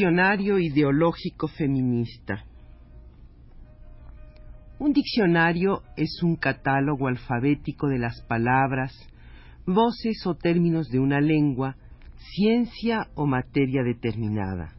Diccionario 0.00 0.58
ideológico 0.58 1.46
feminista. 1.46 2.46
Un 4.78 4.94
diccionario 4.94 5.82
es 5.94 6.22
un 6.22 6.36
catálogo 6.36 7.06
alfabético 7.06 7.86
de 7.86 7.98
las 7.98 8.22
palabras, 8.22 8.94
voces 9.66 10.26
o 10.26 10.36
términos 10.36 10.88
de 10.88 11.00
una 11.00 11.20
lengua, 11.20 11.76
ciencia 12.16 13.08
o 13.14 13.26
materia 13.26 13.82
determinada. 13.82 14.72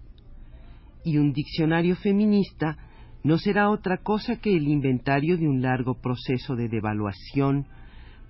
Y 1.06 1.20
un 1.20 1.34
diccionario 1.34 1.96
feminista 1.98 2.78
no 3.24 3.38
será 3.38 3.70
otra 3.70 3.98
cosa 3.98 4.38
que 4.38 4.58
el 4.58 4.68
inventario 4.70 5.38
de 5.38 5.48
un 5.48 5.62
largo 5.62 6.02
proceso 6.02 6.56
de 6.56 6.68
devaluación, 6.68 7.68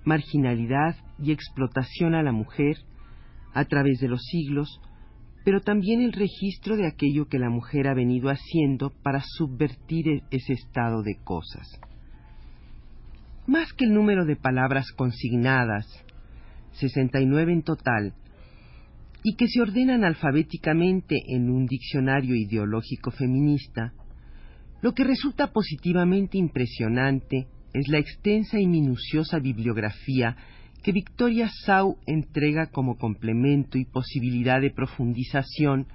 marginalidad 0.04 0.96
y 1.18 1.32
explotación 1.32 2.14
a 2.14 2.22
la 2.22 2.32
mujer 2.32 2.76
a 3.54 3.64
través 3.64 3.98
de 3.98 4.08
los 4.08 4.20
siglos, 4.24 4.78
pero 5.44 5.60
también 5.60 6.00
el 6.00 6.12
registro 6.12 6.76
de 6.76 6.86
aquello 6.86 7.26
que 7.26 7.38
la 7.38 7.50
mujer 7.50 7.88
ha 7.88 7.94
venido 7.94 8.30
haciendo 8.30 8.92
para 9.02 9.20
subvertir 9.20 10.08
e-, 10.08 10.22
ese 10.30 10.52
estado 10.52 11.02
de 11.02 11.16
cosas. 11.24 11.80
Más 13.46 13.72
que 13.72 13.84
el 13.84 13.92
número 13.92 14.24
de 14.24 14.36
palabras 14.36 14.92
consignadas, 14.92 15.86
69 16.72 17.52
en 17.52 17.62
total, 17.62 18.14
y 19.24 19.34
que 19.36 19.46
se 19.48 19.60
ordenan 19.60 20.04
alfabéticamente 20.04 21.16
en 21.28 21.50
un 21.50 21.66
diccionario 21.66 22.34
ideológico 22.34 23.10
feminista, 23.10 23.92
lo 24.80 24.94
que 24.94 25.04
resulta 25.04 25.52
positivamente 25.52 26.38
impresionante 26.38 27.46
es 27.72 27.88
la 27.88 27.98
extensa 27.98 28.60
y 28.60 28.66
minuciosa 28.66 29.38
bibliografía 29.38 30.36
que 30.82 30.92
Victoria 30.92 31.48
Sau 31.64 31.96
entrega 32.06 32.66
como 32.66 32.98
complemento 32.98 33.78
y 33.78 33.84
posibilidad 33.84 34.60
de 34.60 34.70
profundización 34.70 35.86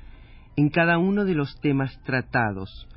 en 0.56 0.70
cada 0.70 0.98
uno 0.98 1.26
de 1.26 1.36
los 1.36 1.60
temas 1.60 2.02
tratados, 2.04 2.88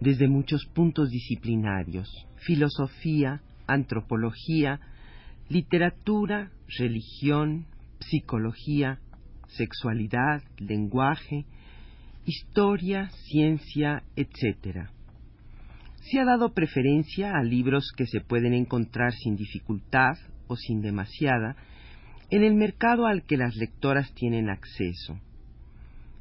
desde 0.00 0.28
muchos 0.28 0.66
puntos 0.74 1.10
disciplinarios, 1.10 2.08
filosofía, 2.36 3.42
antropología, 3.66 4.80
literatura, 5.48 6.50
religión, 6.78 7.66
psicología, 8.00 8.98
sexualidad, 9.48 10.42
lenguaje, 10.58 11.44
historia, 12.24 13.10
ciencia, 13.28 14.02
etc. 14.16 14.88
Se 16.00 16.18
ha 16.18 16.24
dado 16.24 16.54
preferencia 16.54 17.32
a 17.36 17.42
libros 17.42 17.92
que 17.96 18.06
se 18.06 18.20
pueden 18.20 18.54
encontrar 18.54 19.12
sin 19.12 19.36
dificultad 19.36 20.16
o 20.48 20.56
sin 20.56 20.80
demasiada 20.80 21.56
en 22.30 22.42
el 22.42 22.54
mercado 22.54 23.06
al 23.06 23.22
que 23.24 23.36
las 23.36 23.54
lectoras 23.56 24.12
tienen 24.14 24.50
acceso. 24.50 25.20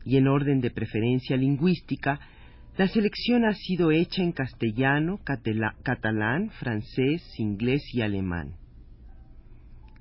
Y 0.03 0.18
en 0.18 0.28
orden 0.28 0.62
de 0.62 0.69
preferencia 0.69 1.36
lingüística, 1.36 2.19
la 2.78 2.88
selección 2.88 3.46
ha 3.46 3.53
sido 3.53 3.91
hecha 3.91 4.22
en 4.22 4.31
castellano, 4.34 5.19
catalán, 5.24 6.52
francés, 6.59 7.24
inglés 7.40 7.81
y 7.94 8.02
alemán. 8.02 8.56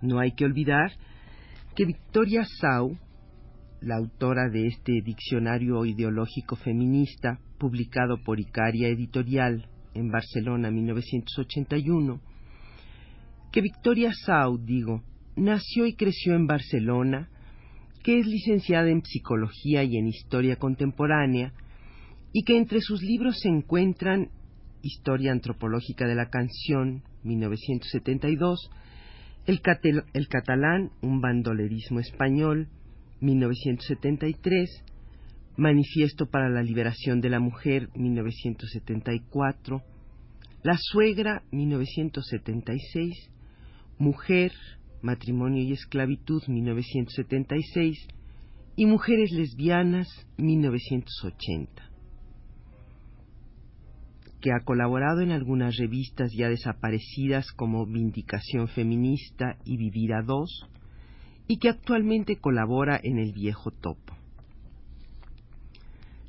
No 0.03 0.19
hay 0.19 0.33
que 0.33 0.45
olvidar 0.45 0.93
que 1.75 1.87
Victoria 1.87 2.45
Sau, 2.61 2.99
la 3.81 3.97
autora 3.97 4.49
de 4.51 4.67
este 4.67 5.01
diccionario 5.03 5.85
ideológico 5.87 6.57
feminista, 6.57 7.39
publicado 7.59 8.19
por 8.25 8.41
Icaria 8.41 8.89
Editorial 8.89 9.67
en 9.95 10.11
Barcelona 10.11 10.71
1981, 10.71 12.21
que 13.55 13.61
Victoria 13.61 14.13
Sau, 14.13 14.59
digo, 14.59 15.05
nació 15.37 15.87
y 15.87 15.95
creció 15.95 16.35
en 16.35 16.49
Barcelona, 16.49 17.31
que 18.03 18.19
es 18.19 18.27
licenciada 18.27 18.91
en 18.91 19.05
Psicología 19.05 19.85
y 19.85 19.97
en 19.97 20.09
Historia 20.09 20.57
Contemporánea, 20.57 21.53
y 22.33 22.43
que 22.43 22.57
entre 22.57 22.81
sus 22.81 23.01
libros 23.01 23.39
se 23.39 23.49
encuentran 23.49 24.31
Historia 24.83 25.31
Antropológica 25.31 26.09
de 26.09 26.17
la 26.17 26.31
Canción, 26.31 27.05
1972, 27.23 28.73
El, 29.47 29.61
el 30.15 30.27
Catalán, 30.27 30.91
un 31.01 31.21
bandolerismo 31.21 32.01
español, 32.01 32.67
1973, 33.21 34.83
Manifiesto 35.57 36.27
para 36.27 36.49
la 36.49 36.65
Liberación 36.65 37.21
de 37.21 37.31
la 37.31 37.39
Mujer, 37.39 37.89
1974, 37.95 39.81
La 40.65 40.77
Suegra, 40.77 41.45
1976, 41.53 43.31
Mujer, 43.99 44.53
Matrimonio 45.03 45.63
y 45.63 45.73
Esclavitud, 45.73 46.43
1976, 46.49 48.09
y 48.77 48.87
Mujeres 48.87 49.31
Lesbianas, 49.31 50.09
1980, 50.37 51.91
que 54.41 54.51
ha 54.53 54.65
colaborado 54.65 55.21
en 55.21 55.31
algunas 55.31 55.77
revistas 55.77 56.33
ya 56.37 56.49
desaparecidas 56.49 57.53
como 57.53 57.87
Vindicación 57.87 58.67
Feminista 58.69 59.59
y 59.65 59.77
Vivir 59.77 60.15
a 60.15 60.23
Dos, 60.23 60.69
y 61.47 61.59
que 61.59 61.69
actualmente 61.69 62.37
colabora 62.37 62.99
en 63.03 63.19
El 63.19 63.33
Viejo 63.33 63.71
Topo. 63.71 64.15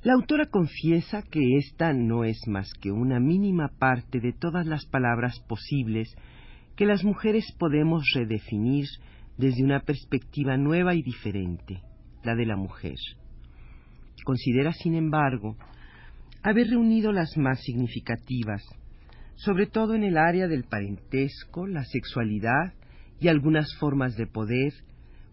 La 0.04 0.14
autora 0.14 0.46
confiesa 0.46 1.24
que 1.24 1.58
esta 1.58 1.92
no 1.94 2.26
es 2.26 2.48
más 2.48 2.72
que 2.80 2.92
una 2.92 3.20
mínima 3.20 3.72
parte 3.80 4.20
de 4.20 4.34
todas 4.34 4.68
las 4.68 4.86
palabras 4.86 5.40
posibles 5.48 6.16
que 6.76 6.86
las 6.86 7.04
mujeres 7.04 7.46
podemos 7.58 8.04
redefinir 8.14 8.86
desde 9.38 9.64
una 9.64 9.82
perspectiva 9.82 10.58
nueva 10.58 10.96
y 10.96 11.02
diferente, 11.02 11.82
la 12.24 12.36
de 12.36 12.46
la 12.46 12.56
mujer. 12.56 12.96
Considera, 14.24 14.74
sin 14.74 14.96
embargo, 14.96 15.56
haber 16.42 16.68
reunido 16.68 17.12
las 17.12 17.38
más 17.38 17.62
significativas, 17.62 18.64
sobre 19.36 19.68
todo 19.68 19.96
en 19.96 20.04
el 20.04 20.18
área 20.18 20.48
del 20.48 20.64
parentesco, 20.64 21.68
la 21.68 21.84
sexualidad 21.84 22.74
y 23.20 23.28
algunas 23.28 23.68
formas 23.80 24.16
de 24.16 24.28
poder 24.28 24.74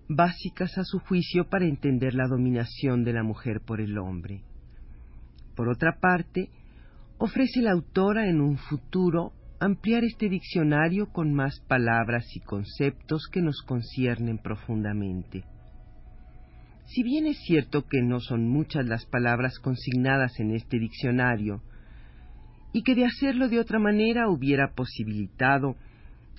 básicas 0.08 0.76
a 0.78 0.84
su 0.84 0.98
juicio 0.98 1.48
para 1.48 1.66
entender 1.66 2.14
la 2.14 2.26
dominación 2.28 3.04
de 3.04 3.12
la 3.12 3.22
mujer 3.22 3.60
por 3.64 3.80
el 3.80 3.98
hombre. 3.98 4.42
Por 5.54 5.68
otra 5.68 5.98
parte, 6.00 6.50
ofrece 7.18 7.62
la 7.62 7.72
autora 7.72 8.28
en 8.28 8.40
un 8.40 8.56
futuro 8.56 9.32
ampliar 9.62 10.02
este 10.02 10.28
diccionario 10.28 11.06
con 11.12 11.32
más 11.32 11.60
palabras 11.68 12.24
y 12.34 12.40
conceptos 12.40 13.28
que 13.30 13.40
nos 13.40 13.62
conciernen 13.62 14.38
profundamente. 14.38 15.44
Si 16.86 17.04
bien 17.04 17.26
es 17.26 17.38
cierto 17.46 17.86
que 17.86 18.02
no 18.02 18.18
son 18.18 18.48
muchas 18.48 18.84
las 18.86 19.06
palabras 19.06 19.60
consignadas 19.60 20.40
en 20.40 20.50
este 20.56 20.80
diccionario, 20.80 21.62
y 22.72 22.82
que 22.82 22.96
de 22.96 23.04
hacerlo 23.04 23.48
de 23.48 23.60
otra 23.60 23.78
manera 23.78 24.28
hubiera 24.28 24.72
posibilitado 24.74 25.76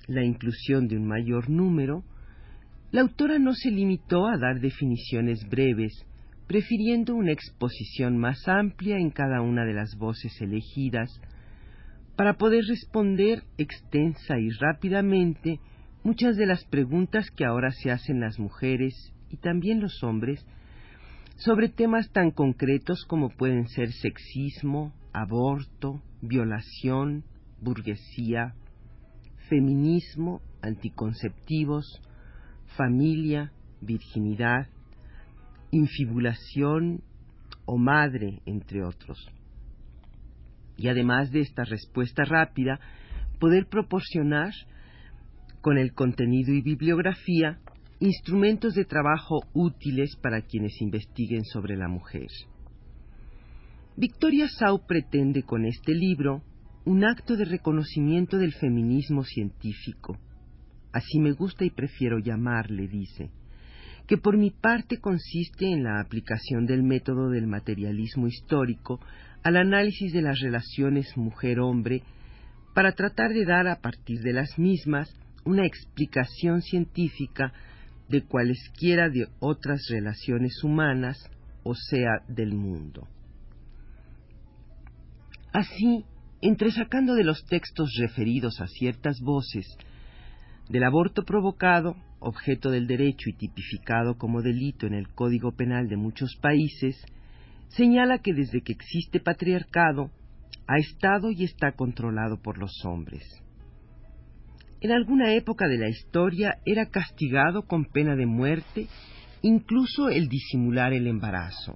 la 0.06 0.22
inclusión 0.22 0.86
de 0.86 0.98
un 0.98 1.06
mayor 1.06 1.48
número, 1.48 2.04
la 2.90 3.00
autora 3.00 3.38
no 3.38 3.54
se 3.54 3.70
limitó 3.70 4.26
a 4.26 4.36
dar 4.36 4.60
definiciones 4.60 5.48
breves, 5.48 6.04
prefiriendo 6.46 7.14
una 7.14 7.32
exposición 7.32 8.18
más 8.18 8.46
amplia 8.48 8.98
en 8.98 9.10
cada 9.10 9.40
una 9.40 9.64
de 9.64 9.72
las 9.72 9.96
voces 9.96 10.38
elegidas, 10.42 11.08
para 12.16 12.34
poder 12.34 12.64
responder 12.66 13.42
extensa 13.58 14.38
y 14.38 14.50
rápidamente 14.50 15.60
muchas 16.02 16.36
de 16.36 16.46
las 16.46 16.64
preguntas 16.64 17.30
que 17.30 17.44
ahora 17.44 17.70
se 17.70 17.90
hacen 17.90 18.20
las 18.20 18.38
mujeres 18.38 19.12
y 19.30 19.38
también 19.38 19.80
los 19.80 20.02
hombres 20.02 20.46
sobre 21.36 21.68
temas 21.68 22.10
tan 22.12 22.30
concretos 22.30 23.04
como 23.06 23.30
pueden 23.30 23.66
ser 23.66 23.90
sexismo, 23.92 24.94
aborto, 25.12 26.02
violación, 26.22 27.24
burguesía, 27.60 28.54
feminismo, 29.48 30.40
anticonceptivos, 30.62 32.00
familia, 32.76 33.52
virginidad, 33.80 34.68
infibulación 35.70 37.02
o 37.64 37.76
madre, 37.76 38.40
entre 38.46 38.84
otros. 38.84 39.18
Y 40.76 40.88
además 40.88 41.30
de 41.30 41.40
esta 41.40 41.64
respuesta 41.64 42.24
rápida, 42.24 42.80
poder 43.38 43.66
proporcionar 43.66 44.52
con 45.60 45.78
el 45.78 45.94
contenido 45.94 46.52
y 46.52 46.62
bibliografía 46.62 47.58
instrumentos 48.00 48.74
de 48.74 48.84
trabajo 48.84 49.40
útiles 49.54 50.16
para 50.20 50.42
quienes 50.42 50.80
investiguen 50.80 51.44
sobre 51.44 51.76
la 51.76 51.88
mujer. 51.88 52.28
Victoria 53.96 54.48
Sau 54.48 54.84
pretende 54.86 55.44
con 55.44 55.64
este 55.64 55.94
libro 55.94 56.42
un 56.84 57.04
acto 57.04 57.36
de 57.36 57.44
reconocimiento 57.44 58.36
del 58.36 58.52
feminismo 58.52 59.24
científico. 59.24 60.18
Así 60.92 61.18
me 61.18 61.32
gusta 61.32 61.64
y 61.64 61.70
prefiero 61.70 62.18
llamarle, 62.18 62.88
dice, 62.88 63.30
que 64.06 64.18
por 64.18 64.36
mi 64.36 64.50
parte 64.50 64.98
consiste 64.98 65.72
en 65.72 65.84
la 65.84 66.00
aplicación 66.00 66.66
del 66.66 66.82
método 66.82 67.30
del 67.30 67.46
materialismo 67.46 68.26
histórico 68.26 69.00
al 69.42 69.56
análisis 69.56 70.12
de 70.12 70.22
las 70.22 70.40
relaciones 70.40 71.16
mujer-hombre 71.16 72.02
para 72.74 72.92
tratar 72.92 73.32
de 73.32 73.44
dar 73.44 73.68
a 73.68 73.80
partir 73.80 74.20
de 74.20 74.32
las 74.32 74.58
mismas 74.58 75.14
una 75.44 75.66
explicación 75.66 76.62
científica 76.62 77.52
de 78.08 78.22
cualesquiera 78.22 79.08
de 79.08 79.28
otras 79.40 79.86
relaciones 79.90 80.62
humanas, 80.62 81.18
o 81.62 81.74
sea, 81.74 82.20
del 82.28 82.54
mundo. 82.54 83.06
Así, 85.52 86.04
entresacando 86.42 87.14
de 87.14 87.24
los 87.24 87.44
textos 87.46 87.90
referidos 87.98 88.60
a 88.60 88.66
ciertas 88.66 89.20
voces 89.20 89.66
del 90.68 90.84
aborto 90.84 91.24
provocado, 91.24 91.96
objeto 92.24 92.70
del 92.70 92.86
derecho 92.86 93.28
y 93.30 93.34
tipificado 93.34 94.16
como 94.16 94.42
delito 94.42 94.86
en 94.86 94.94
el 94.94 95.08
Código 95.08 95.52
Penal 95.52 95.88
de 95.88 95.96
muchos 95.96 96.36
países, 96.40 96.96
señala 97.68 98.18
que 98.18 98.32
desde 98.32 98.62
que 98.62 98.72
existe 98.72 99.20
patriarcado, 99.20 100.10
ha 100.66 100.78
estado 100.78 101.30
y 101.30 101.44
está 101.44 101.72
controlado 101.72 102.40
por 102.40 102.58
los 102.58 102.72
hombres. 102.84 103.22
En 104.80 104.92
alguna 104.92 105.34
época 105.34 105.66
de 105.68 105.78
la 105.78 105.88
historia 105.88 106.58
era 106.64 106.86
castigado 106.86 107.66
con 107.66 107.84
pena 107.84 108.16
de 108.16 108.26
muerte 108.26 108.88
incluso 109.42 110.08
el 110.08 110.28
disimular 110.28 110.94
el 110.94 111.06
embarazo. 111.06 111.74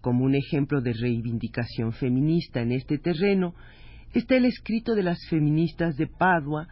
Como 0.00 0.24
un 0.24 0.36
ejemplo 0.36 0.80
de 0.80 0.92
reivindicación 0.92 1.92
feminista 1.92 2.60
en 2.60 2.70
este 2.70 2.98
terreno 2.98 3.54
está 4.14 4.36
el 4.36 4.44
escrito 4.44 4.94
de 4.94 5.02
las 5.02 5.18
feministas 5.28 5.96
de 5.96 6.06
Padua 6.06 6.68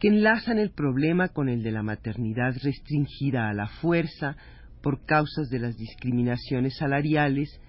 que 0.00 0.08
enlazan 0.08 0.58
el 0.58 0.70
problema 0.70 1.28
con 1.28 1.50
el 1.50 1.62
de 1.62 1.72
la 1.72 1.82
maternidad 1.82 2.54
restringida 2.62 3.50
a 3.50 3.52
la 3.52 3.68
fuerza 3.68 4.34
por 4.82 5.04
causas 5.04 5.50
de 5.50 5.58
las 5.58 5.76
discriminaciones 5.76 6.78
salariales 6.78 7.60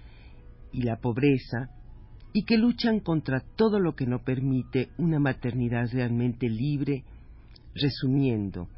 y 0.72 0.82
la 0.82 0.96
pobreza 0.96 1.68
y 2.32 2.44
que 2.44 2.56
luchan 2.56 3.00
contra 3.00 3.40
todo 3.56 3.78
lo 3.78 3.94
que 3.94 4.06
no 4.06 4.24
permite 4.24 4.88
una 4.96 5.18
maternidad 5.18 5.88
realmente 5.92 6.48
libre. 6.48 7.04
Resumiendo, 7.74 8.68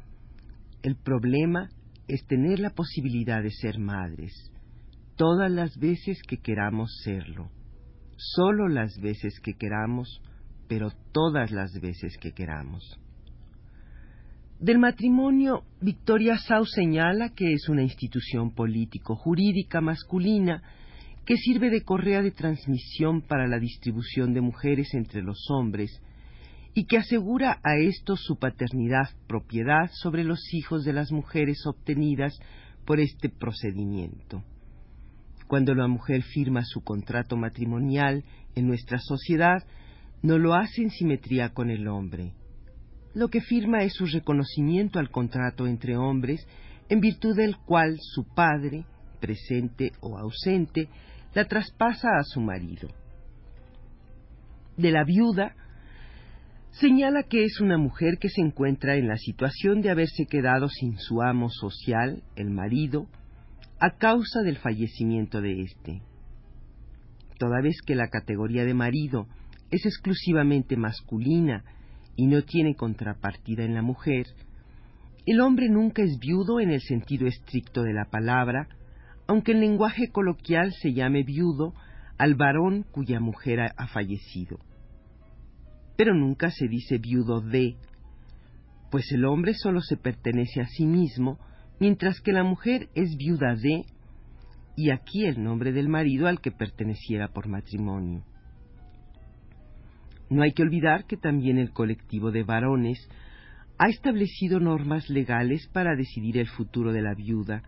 el 0.83 0.97
problema 0.97 1.69
es 2.09 2.25
tener 2.27 2.59
la 2.59 2.71
posibilidad 2.71 3.41
de 3.41 3.51
ser 3.51 3.79
madres, 3.79 4.33
todas 5.15 5.49
las 5.49 5.77
veces 5.77 6.21
que 6.27 6.37
queramos 6.37 6.93
serlo, 7.05 7.49
solo 8.17 8.67
las 8.67 8.99
veces 9.01 9.39
que 9.39 9.53
queramos, 9.53 10.21
pero 10.67 10.89
todas 11.13 11.51
las 11.51 11.71
veces 11.81 12.17
que 12.17 12.33
queramos. 12.33 12.99
Del 14.59 14.79
matrimonio, 14.79 15.63
Victoria 15.81 16.37
Sau 16.37 16.65
señala 16.65 17.29
que 17.35 17.51
es 17.51 17.67
una 17.67 17.83
institución 17.83 18.55
político-jurídica 18.55 19.81
masculina 19.81 20.63
que 21.25 21.35
sirve 21.35 21.69
de 21.69 21.81
correa 21.81 22.21
de 22.21 22.31
transmisión 22.31 23.21
para 23.21 23.47
la 23.47 23.59
distribución 23.59 24.33
de 24.33 24.39
mujeres 24.39 24.93
entre 24.93 25.21
los 25.23 25.45
hombres 25.49 26.01
y 26.73 26.85
que 26.85 26.97
asegura 26.97 27.59
a 27.63 27.75
estos 27.75 28.21
su 28.23 28.37
paternidad 28.37 29.09
propiedad 29.27 29.89
sobre 29.91 30.23
los 30.23 30.39
hijos 30.53 30.85
de 30.85 30.93
las 30.93 31.11
mujeres 31.11 31.65
obtenidas 31.65 32.39
por 32.85 33.01
este 33.01 33.27
procedimiento. 33.27 34.41
Cuando 35.47 35.75
la 35.75 35.87
mujer 35.89 36.23
firma 36.23 36.63
su 36.63 36.81
contrato 36.81 37.35
matrimonial 37.35 38.23
en 38.55 38.67
nuestra 38.67 38.99
sociedad, 38.99 39.65
no 40.21 40.37
lo 40.37 40.53
hace 40.53 40.81
en 40.81 40.91
simetría 40.91 41.49
con 41.49 41.69
el 41.69 41.89
hombre. 41.89 42.31
Lo 43.15 43.29
que 43.29 43.39
firma 43.39 43.81
es 43.83 43.93
su 43.93 44.05
reconocimiento 44.05 44.99
al 44.99 45.09
contrato 45.09 45.67
entre 45.67 45.95
hombres, 45.95 46.45
en 46.89 46.99
virtud 46.99 47.33
del 47.35 47.55
cual 47.57 47.97
su 48.01 48.25
padre, 48.35 48.83
presente 49.21 49.93
o 50.01 50.17
ausente, 50.17 50.89
la 51.33 51.45
traspasa 51.45 52.09
a 52.19 52.23
su 52.23 52.41
marido. 52.41 52.89
De 54.75 54.91
la 54.91 55.05
viuda, 55.05 55.55
señala 56.71 57.23
que 57.23 57.45
es 57.45 57.61
una 57.61 57.77
mujer 57.77 58.17
que 58.19 58.27
se 58.27 58.41
encuentra 58.41 58.97
en 58.97 59.07
la 59.07 59.15
situación 59.15 59.81
de 59.81 59.91
haberse 59.91 60.25
quedado 60.25 60.67
sin 60.67 60.97
su 60.97 61.21
amo 61.21 61.49
social, 61.49 62.21
el 62.35 62.49
marido, 62.49 63.07
a 63.79 63.91
causa 63.91 64.41
del 64.41 64.57
fallecimiento 64.57 65.39
de 65.39 65.61
éste. 65.61 66.01
Toda 67.39 67.61
vez 67.61 67.77
que 67.85 67.95
la 67.95 68.09
categoría 68.09 68.65
de 68.65 68.73
marido 68.73 69.27
es 69.71 69.85
exclusivamente 69.85 70.75
masculina 70.75 71.63
y 72.15 72.27
no 72.27 72.43
tiene 72.43 72.75
contrapartida 72.75 73.63
en 73.63 73.73
la 73.73 73.81
mujer, 73.81 74.27
el 75.25 75.41
hombre 75.41 75.69
nunca 75.69 76.03
es 76.03 76.19
viudo 76.19 76.59
en 76.59 76.69
el 76.69 76.81
sentido 76.81 77.27
estricto 77.27 77.83
de 77.83 77.93
la 77.93 78.05
palabra, 78.05 78.67
aunque 79.27 79.53
en 79.53 79.61
lenguaje 79.61 80.09
coloquial 80.11 80.71
se 80.73 80.93
llame 80.93 81.23
viudo 81.23 81.73
al 82.17 82.35
varón 82.35 82.85
cuya 82.91 83.19
mujer 83.19 83.59
ha 83.75 83.87
fallecido. 83.87 84.59
Pero 85.97 86.13
nunca 86.13 86.51
se 86.51 86.67
dice 86.67 86.99
viudo 86.99 87.41
de, 87.41 87.77
pues 88.91 89.11
el 89.11 89.25
hombre 89.25 89.53
solo 89.53 89.81
se 89.81 89.97
pertenece 89.97 90.61
a 90.61 90.67
sí 90.67 90.85
mismo, 90.85 91.39
mientras 91.79 92.21
que 92.21 92.31
la 92.31 92.43
mujer 92.43 92.89
es 92.95 93.15
viuda 93.17 93.55
de, 93.55 93.85
y 94.77 94.91
aquí 94.91 95.25
el 95.25 95.43
nombre 95.43 95.71
del 95.71 95.89
marido 95.89 96.27
al 96.27 96.39
que 96.39 96.51
perteneciera 96.51 97.29
por 97.29 97.47
matrimonio. 97.47 98.23
No 100.35 100.43
hay 100.43 100.51
que 100.51 100.63
olvidar 100.63 101.05
que 101.05 101.15
también 101.15 101.57
el 101.57 101.71
colectivo 101.71 102.29
de 102.29 102.43
varones 102.43 102.99
ha 103.77 103.87
establecido 103.87 104.59
normas 104.59 105.09
legales 105.09 105.65
para 105.71 105.95
decidir 105.95 106.37
el 106.37 106.49
futuro 106.49 106.91
de 106.91 107.01
la 107.01 107.13
viuda, 107.13 107.63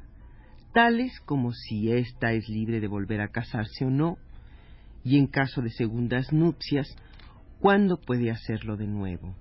tales 0.74 1.18
como 1.22 1.54
si 1.54 1.90
ésta 1.94 2.34
es 2.34 2.50
libre 2.50 2.82
de 2.82 2.90
volver 2.90 3.22
a 3.22 3.30
casarse 3.30 3.86
o 3.86 3.90
no, 3.90 4.18
y 5.02 5.18
en 5.18 5.28
caso 5.28 5.62
de 5.62 5.70
segundas 5.70 6.34
nupcias, 6.34 6.94
cuándo 7.62 8.02
puede 8.02 8.32
hacerlo 8.32 8.76
de 8.76 8.88
nuevo. 8.88 9.38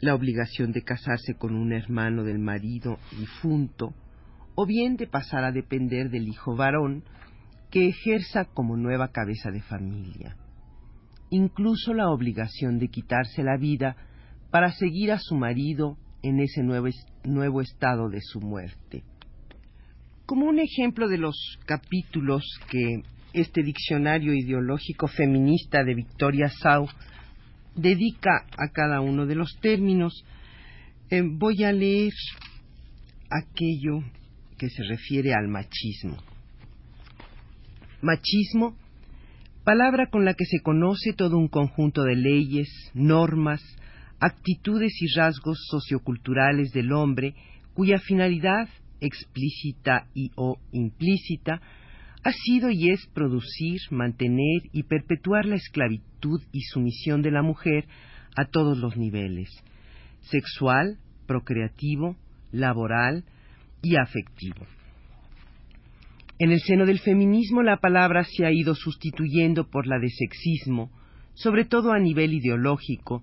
La 0.00 0.14
obligación 0.14 0.70
de 0.70 0.84
casarse 0.84 1.34
con 1.34 1.56
un 1.56 1.72
hermano 1.72 2.22
del 2.22 2.38
marido 2.38 3.00
difunto, 3.18 3.94
o 4.54 4.64
bien 4.64 4.94
de 4.94 5.08
pasar 5.08 5.42
a 5.42 5.50
depender 5.50 6.08
del 6.08 6.28
hijo 6.28 6.54
varón 6.54 7.02
que 7.72 7.88
ejerza 7.88 8.44
como 8.44 8.76
nueva 8.76 9.08
cabeza 9.08 9.50
de 9.50 9.62
familia. 9.62 10.36
Incluso 11.34 11.94
la 11.94 12.10
obligación 12.10 12.78
de 12.78 12.88
quitarse 12.88 13.42
la 13.42 13.56
vida 13.56 13.96
para 14.50 14.70
seguir 14.70 15.12
a 15.12 15.18
su 15.18 15.34
marido 15.34 15.96
en 16.22 16.40
ese 16.40 16.62
nuevo, 16.62 16.88
nuevo 17.24 17.62
estado 17.62 18.10
de 18.10 18.20
su 18.20 18.42
muerte. 18.42 19.02
Como 20.26 20.44
un 20.44 20.58
ejemplo 20.58 21.08
de 21.08 21.16
los 21.16 21.34
capítulos 21.64 22.44
que 22.70 23.02
este 23.32 23.62
diccionario 23.62 24.34
ideológico 24.34 25.08
feminista 25.08 25.82
de 25.84 25.94
Victoria 25.94 26.50
Sau 26.50 26.86
dedica 27.74 28.44
a 28.58 28.68
cada 28.70 29.00
uno 29.00 29.24
de 29.24 29.34
los 29.34 29.58
términos, 29.62 30.26
eh, 31.08 31.22
voy 31.24 31.64
a 31.64 31.72
leer 31.72 32.12
aquello 33.30 34.04
que 34.58 34.68
se 34.68 34.82
refiere 34.82 35.32
al 35.32 35.48
machismo. 35.48 36.18
Machismo, 38.02 38.76
palabra 39.64 40.08
con 40.10 40.24
la 40.24 40.34
que 40.34 40.44
se 40.44 40.60
conoce 40.60 41.12
todo 41.12 41.38
un 41.38 41.48
conjunto 41.48 42.02
de 42.02 42.16
leyes, 42.16 42.68
normas, 42.94 43.62
actitudes 44.20 44.92
y 45.00 45.06
rasgos 45.16 45.58
socioculturales 45.70 46.72
del 46.72 46.92
hombre 46.92 47.34
cuya 47.74 47.98
finalidad 47.98 48.68
explícita 49.00 50.06
y 50.14 50.30
o 50.36 50.58
implícita, 50.72 51.60
ha 52.24 52.32
sido 52.32 52.70
y 52.70 52.90
es 52.90 53.06
producir, 53.12 53.80
mantener 53.90 54.62
y 54.72 54.84
perpetuar 54.84 55.44
la 55.44 55.56
esclavitud 55.56 56.40
y 56.52 56.60
sumisión 56.62 57.20
de 57.22 57.32
la 57.32 57.42
mujer 57.42 57.86
a 58.36 58.44
todos 58.44 58.78
los 58.78 58.96
niveles, 58.96 59.48
sexual, 60.20 60.98
procreativo, 61.26 62.16
laboral 62.52 63.24
y 63.82 63.96
afectivo. 63.96 64.66
En 66.38 66.50
el 66.50 66.60
seno 66.60 66.86
del 66.86 66.98
feminismo 66.98 67.62
la 67.62 67.76
palabra 67.76 68.24
se 68.24 68.44
ha 68.44 68.52
ido 68.52 68.74
sustituyendo 68.74 69.68
por 69.70 69.86
la 69.86 69.98
de 69.98 70.08
sexismo, 70.08 70.90
sobre 71.34 71.64
todo 71.64 71.92
a 71.92 71.98
nivel 71.98 72.34
ideológico, 72.34 73.22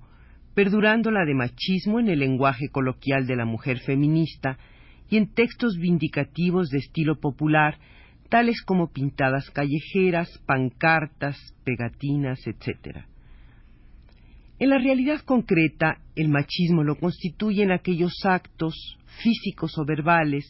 perdurando 0.54 1.12
la 1.12 1.26
de 1.26 1.36
machismo 1.36 2.00
en 2.00 2.10
el 2.10 2.20
lenguaje 2.20 2.70
coloquial 2.70 3.28
de 3.28 3.36
la 3.36 3.46
mujer 3.46 3.80
feminista 3.80 4.58
y 5.10 5.18
en 5.18 5.34
textos 5.34 5.78
vindicativos 5.78 6.70
de 6.70 6.80
estilo 6.80 7.20
popular, 7.20 7.78
tales 8.30 8.62
como 8.62 8.92
pintadas 8.92 9.50
callejeras, 9.50 10.30
pancartas, 10.46 11.38
pegatinas, 11.64 12.40
etc. 12.46 13.06
En 14.60 14.70
la 14.70 14.78
realidad 14.78 15.22
concreta, 15.22 16.00
el 16.16 16.30
machismo 16.30 16.84
lo 16.84 16.96
constituyen 16.96 17.72
aquellos 17.72 18.14
actos, 18.24 18.76
físicos 19.24 19.78
o 19.78 19.86
verbales, 19.86 20.46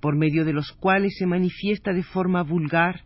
por 0.00 0.16
medio 0.16 0.44
de 0.44 0.52
los 0.52 0.72
cuales 0.72 1.14
se 1.18 1.26
manifiesta 1.26 1.92
de 1.92 2.02
forma 2.02 2.42
vulgar 2.42 3.02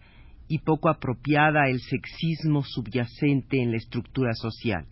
y 0.48 0.58
poco 0.58 0.88
apropiada 0.88 1.68
el 1.68 1.80
sexismo 1.80 2.62
subyacente 2.62 3.62
en 3.62 3.72
la 3.72 3.78
estructura 3.78 4.32
social. 4.34 4.86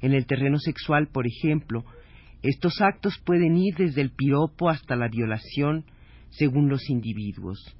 En 0.00 0.12
el 0.12 0.26
terreno 0.26 0.58
sexual, 0.58 1.08
por 1.08 1.26
ejemplo, 1.26 1.84
estos 2.42 2.80
actos 2.80 3.18
pueden 3.24 3.56
ir 3.56 3.74
desde 3.76 4.00
el 4.00 4.10
piropo 4.10 4.68
hasta 4.68 4.96
la 4.96 5.08
violación, 5.08 5.84
según 6.30 6.68
los 6.68 6.88
individuos. 6.88 7.76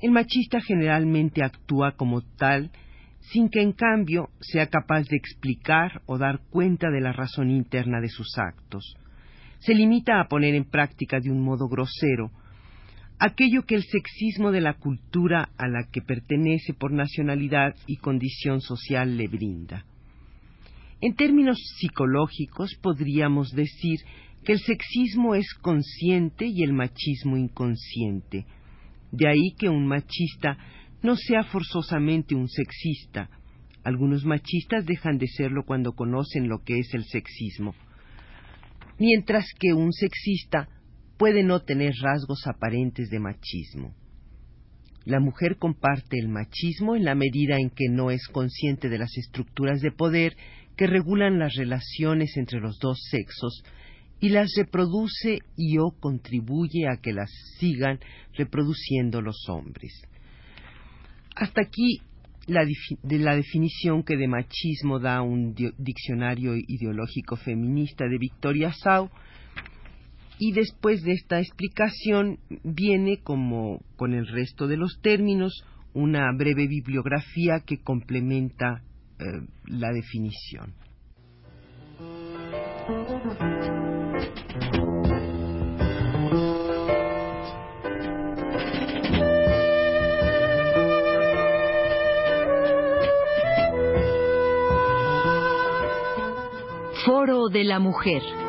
El 0.00 0.10
machista 0.10 0.60
generalmente 0.60 1.42
actúa 1.42 1.92
como 1.92 2.22
tal 2.22 2.70
sin 3.32 3.48
que 3.48 3.60
en 3.60 3.72
cambio 3.72 4.28
sea 4.40 4.68
capaz 4.68 5.04
de 5.08 5.16
explicar 5.16 6.02
o 6.06 6.18
dar 6.18 6.40
cuenta 6.50 6.90
de 6.90 7.00
la 7.00 7.12
razón 7.12 7.50
interna 7.50 8.00
de 8.00 8.08
sus 8.08 8.38
actos. 8.38 8.96
Se 9.58 9.74
limita 9.74 10.20
a 10.20 10.28
poner 10.28 10.54
en 10.54 10.64
práctica 10.64 11.18
de 11.20 11.30
un 11.30 11.40
modo 11.40 11.68
grosero 11.68 12.30
aquello 13.18 13.62
que 13.62 13.74
el 13.74 13.84
sexismo 13.84 14.52
de 14.52 14.60
la 14.60 14.74
cultura 14.74 15.50
a 15.56 15.68
la 15.68 15.88
que 15.90 16.02
pertenece 16.02 16.74
por 16.74 16.92
nacionalidad 16.92 17.74
y 17.86 17.96
condición 17.96 18.60
social 18.60 19.16
le 19.16 19.28
brinda. 19.28 19.84
En 21.00 21.14
términos 21.14 21.58
psicológicos 21.78 22.74
podríamos 22.82 23.50
decir 23.52 24.00
que 24.44 24.52
el 24.52 24.60
sexismo 24.60 25.34
es 25.34 25.46
consciente 25.54 26.46
y 26.46 26.62
el 26.62 26.72
machismo 26.72 27.36
inconsciente. 27.36 28.46
De 29.12 29.28
ahí 29.28 29.54
que 29.58 29.68
un 29.68 29.86
machista 29.86 30.56
no 31.02 31.16
sea 31.16 31.44
forzosamente 31.44 32.34
un 32.34 32.48
sexista. 32.48 33.28
Algunos 33.84 34.24
machistas 34.24 34.84
dejan 34.84 35.18
de 35.18 35.26
serlo 35.26 35.64
cuando 35.64 35.92
conocen 35.92 36.48
lo 36.48 36.62
que 36.64 36.78
es 36.78 36.92
el 36.94 37.04
sexismo. 37.04 37.74
Mientras 38.98 39.46
que 39.58 39.74
un 39.74 39.92
sexista 39.92 40.68
puede 41.16 41.42
no 41.42 41.60
tener 41.60 41.94
rasgos 42.02 42.46
aparentes 42.46 43.08
de 43.10 43.18
machismo. 43.18 43.94
La 45.04 45.20
mujer 45.20 45.56
comparte 45.56 46.18
el 46.18 46.28
machismo 46.28 46.96
en 46.96 47.04
la 47.04 47.14
medida 47.14 47.56
en 47.58 47.70
que 47.70 47.88
no 47.88 48.10
es 48.10 48.26
consciente 48.28 48.88
de 48.88 48.98
las 48.98 49.16
estructuras 49.16 49.80
de 49.80 49.92
poder 49.92 50.36
que 50.76 50.86
regulan 50.86 51.38
las 51.38 51.54
relaciones 51.54 52.36
entre 52.36 52.60
los 52.60 52.78
dos 52.80 52.98
sexos 53.10 53.62
y 54.20 54.30
las 54.30 54.52
reproduce 54.56 55.40
y 55.56 55.78
o 55.78 55.90
contribuye 56.00 56.88
a 56.88 56.96
que 57.00 57.12
las 57.12 57.30
sigan 57.58 58.00
reproduciendo 58.34 59.20
los 59.22 59.48
hombres. 59.48 59.92
Hasta 61.34 61.62
aquí 61.62 62.00
la, 62.46 62.64
de 62.64 63.18
la 63.18 63.36
definición 63.36 64.02
que 64.02 64.16
de 64.16 64.28
machismo 64.28 64.98
da 64.98 65.22
un 65.22 65.54
diccionario 65.78 66.54
ideológico 66.56 67.36
feminista 67.36 68.06
de 68.06 68.18
Victoria 68.18 68.72
Sau, 68.72 69.10
y 70.38 70.52
después 70.52 71.02
de 71.02 71.12
esta 71.12 71.38
explicación 71.40 72.38
viene, 72.62 73.20
como 73.22 73.80
con 73.96 74.12
el 74.12 74.26
resto 74.26 74.66
de 74.66 74.76
los 74.76 75.00
términos, 75.00 75.64
una 75.94 76.30
breve 76.36 76.66
bibliografía 76.66 77.60
que 77.64 77.78
complementa 77.78 78.82
eh, 79.18 79.24
la 79.66 79.88
definición. 79.92 80.74
Foro 97.06 97.48
de 97.48 97.64
la 97.64 97.78
Mujer. 97.78 98.45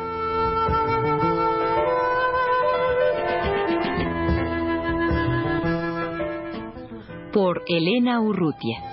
Por 7.32 7.62
Elena 7.66 8.20
Urrutia. 8.20 8.87